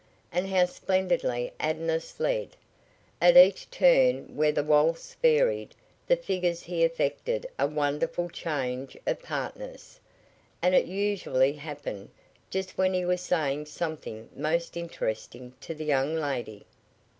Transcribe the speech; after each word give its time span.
And 0.31 0.47
how 0.47 0.65
splendidly 0.65 1.53
Adonis 1.59 2.19
led! 2.19 2.55
At 3.21 3.37
each 3.37 3.69
turn 3.69 4.35
where 4.35 4.51
the 4.51 4.63
waltz 4.63 5.13
varied 5.21 5.75
the 6.07 6.15
figures 6.15 6.63
he 6.63 6.83
effected 6.83 7.45
a 7.59 7.67
wonderful 7.67 8.27
change 8.27 8.97
of 9.05 9.21
partners, 9.21 9.99
and 10.59 10.73
it 10.73 10.85
usually 10.85 11.53
happened 11.53 12.09
just 12.49 12.79
when 12.79 12.95
he 12.95 13.05
was 13.05 13.21
saying 13.21 13.67
something 13.67 14.27
most 14.35 14.75
interesting 14.75 15.53
to 15.61 15.75
the 15.75 15.85
young 15.85 16.15
lady. 16.15 16.65